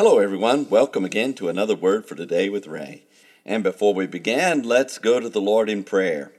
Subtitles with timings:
[0.00, 0.68] Hello, everyone.
[0.70, 3.02] Welcome again to another Word for Today with Ray.
[3.44, 6.30] And before we begin, let's go to the Lord in prayer.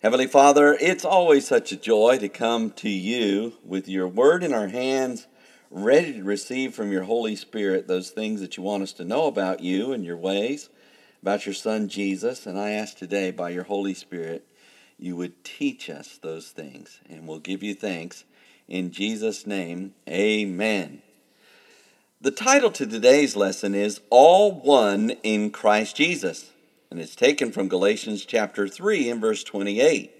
[0.00, 4.54] Heavenly Father, it's always such a joy to come to you with your Word in
[4.54, 5.26] our hands,
[5.70, 9.26] ready to receive from your Holy Spirit those things that you want us to know
[9.26, 10.70] about you and your ways,
[11.20, 12.46] about your Son Jesus.
[12.46, 14.48] And I ask today, by your Holy Spirit,
[14.98, 17.00] you would teach us those things.
[17.10, 18.24] And we'll give you thanks.
[18.66, 21.02] In Jesus' name, amen.
[22.24, 26.52] The title to today's lesson is All One in Christ Jesus,
[26.90, 30.10] and it's taken from Galatians chapter 3 and verse 28.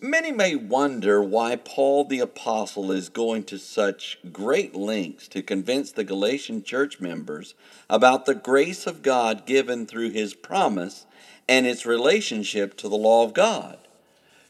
[0.00, 5.92] Many may wonder why Paul the Apostle is going to such great lengths to convince
[5.92, 7.52] the Galatian church members
[7.90, 11.04] about the grace of God given through his promise
[11.46, 13.76] and its relationship to the law of God.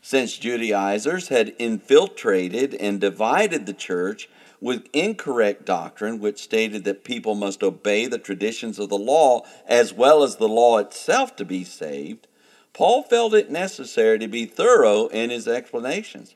[0.01, 4.29] Since Judaizers had infiltrated and divided the church
[4.60, 9.92] with incorrect doctrine, which stated that people must obey the traditions of the law as
[9.92, 12.26] well as the law itself to be saved,
[12.73, 16.35] Paul felt it necessary to be thorough in his explanations.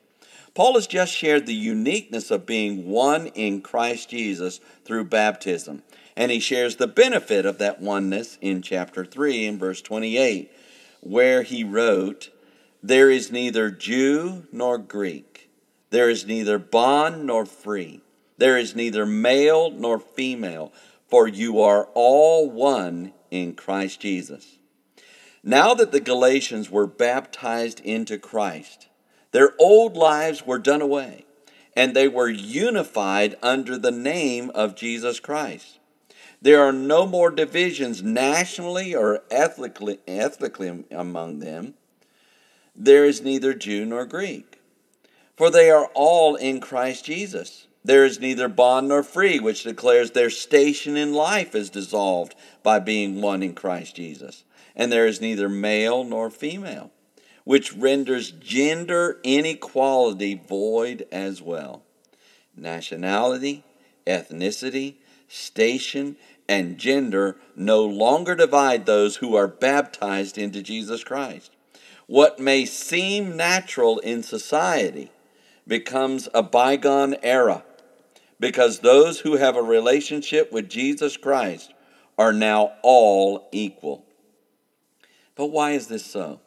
[0.53, 5.83] Paul has just shared the uniqueness of being one in Christ Jesus through baptism,
[6.15, 10.51] and he shares the benefit of that oneness in chapter 3 and verse 28,
[10.99, 12.31] where he wrote,
[12.83, 15.49] There is neither Jew nor Greek,
[15.89, 18.01] there is neither bond nor free
[18.41, 20.73] there is neither male nor female,
[21.07, 24.57] for you are all one in Christ Jesus.
[25.43, 28.87] Now that the Galatians were baptized into Christ,
[29.31, 31.25] their old lives were done away,
[31.75, 35.77] and they were unified under the name of Jesus Christ.
[36.41, 41.75] There are no more divisions nationally or ethnically, ethnically among them.
[42.75, 44.59] There is neither Jew nor Greek,
[45.37, 47.67] for they are all in Christ Jesus.
[47.83, 52.79] There is neither bond nor free, which declares their station in life is dissolved by
[52.79, 54.43] being one in Christ Jesus.
[54.75, 56.91] And there is neither male nor female,
[57.43, 61.81] which renders gender inequality void as well.
[62.55, 63.63] Nationality,
[64.05, 64.95] ethnicity,
[65.27, 71.51] station, and gender no longer divide those who are baptized into Jesus Christ.
[72.05, 75.11] What may seem natural in society
[75.67, 77.63] becomes a bygone era
[78.41, 81.73] because those who have a relationship with Jesus Christ
[82.17, 84.03] are now all equal.
[85.35, 86.41] But why is this so?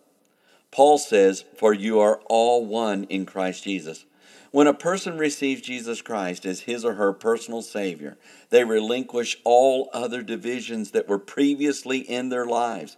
[0.72, 4.04] Paul says, For you are all one in Christ Jesus.
[4.50, 8.16] When a person receives Jesus Christ as his or her personal Savior,
[8.50, 12.96] they relinquish all other divisions that were previously in their lives.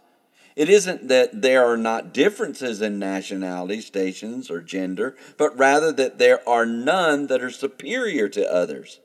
[0.57, 6.17] It isn't that there are not differences in nationality, stations, or gender, but rather that
[6.17, 8.99] there are none that are superior to others.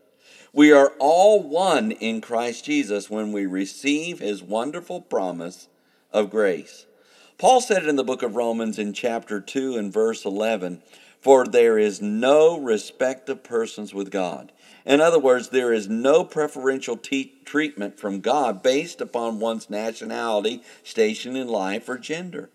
[0.55, 5.69] We are all one in Christ Jesus when we receive his wonderful promise
[6.11, 6.87] of grace.
[7.37, 10.81] Paul said it in the book of Romans in chapter 2 and verse 11
[11.21, 14.53] For there is no respect of persons with God.
[14.85, 20.63] In other words, there is no preferential te- treatment from God based upon one's nationality,
[20.83, 22.51] station in life, or gender.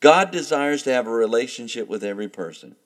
[0.00, 2.76] God desires to have a relationship with every person.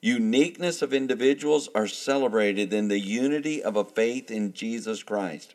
[0.00, 5.54] Uniqueness of individuals are celebrated in the unity of a faith in Jesus Christ.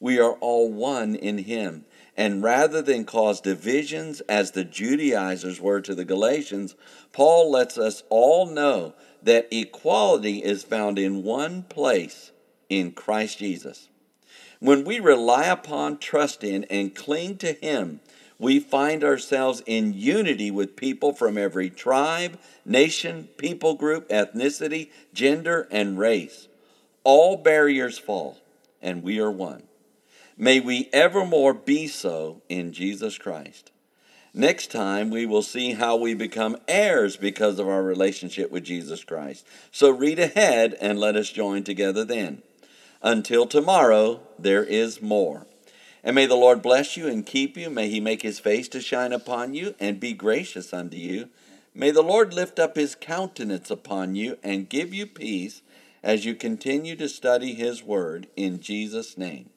[0.00, 1.84] We are all one in Him.
[2.16, 6.74] And rather than cause divisions as the Judaizers were to the Galatians,
[7.12, 12.30] Paul lets us all know that equality is found in one place
[12.68, 13.88] in Christ Jesus.
[14.60, 18.00] When we rely upon, trust in, and cling to Him,
[18.38, 25.66] we find ourselves in unity with people from every tribe, nation, people group, ethnicity, gender,
[25.70, 26.48] and race.
[27.04, 28.38] All barriers fall,
[28.80, 29.64] and we are one.
[30.36, 33.72] May we evermore be so in Jesus Christ.
[34.34, 39.02] Next time, we will see how we become heirs because of our relationship with Jesus
[39.02, 39.46] Christ.
[39.72, 42.42] So read ahead and let us join together then.
[43.02, 45.46] Until tomorrow, there is more.
[46.04, 47.70] And may the Lord bless you and keep you.
[47.70, 51.28] May he make his face to shine upon you and be gracious unto you.
[51.74, 55.62] May the Lord lift up his countenance upon you and give you peace
[56.02, 59.50] as you continue to study his word in Jesus' name.